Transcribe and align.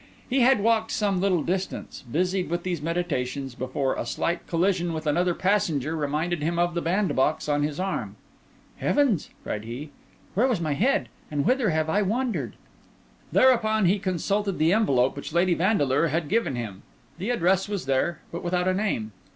He 0.27 0.39
had 0.39 0.63
walked 0.63 0.89
some 0.89 1.21
little 1.21 1.43
distance, 1.43 2.03
busied 2.11 2.49
with 2.49 2.63
these 2.63 2.81
meditations, 2.81 3.53
before 3.53 3.93
a 3.93 4.03
slight 4.07 4.47
collision 4.47 4.93
with 4.93 5.05
another 5.05 5.35
passenger 5.35 5.95
reminded 5.95 6.41
him 6.41 6.57
of 6.57 6.73
the 6.73 6.81
bandbox 6.81 7.47
on 7.47 7.61
his 7.61 7.79
arm. 7.79 8.15
"Heavens!" 8.77 9.29
cried 9.43 9.63
he, 9.63 9.91
"where 10.33 10.47
was 10.47 10.59
my 10.59 10.73
head? 10.73 11.07
and 11.29 11.45
whither 11.45 11.69
have 11.69 11.87
I 11.87 12.01
wandered?" 12.01 12.55
Thereupon 13.31 13.85
he 13.85 13.99
consulted 13.99 14.57
the 14.57 14.73
envelope 14.73 15.15
which 15.15 15.33
Lady 15.33 15.53
Vandeleur 15.53 16.07
had 16.07 16.29
given 16.29 16.55
him. 16.55 16.81
The 17.19 17.29
address 17.29 17.69
was 17.69 17.85
there, 17.85 18.21
but 18.31 18.43
without 18.43 18.67
a 18.67 18.73
name. 18.73 19.11